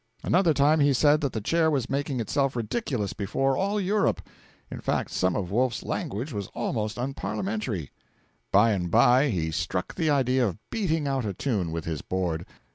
[0.23, 4.19] Another time he said that the Chair was making itself ridiculous before all Europe.
[4.71, 7.91] In fact, some of Wolf's language was almost unparliamentary.
[8.51, 12.47] By and by he struck the idea of beating out a tune with his board.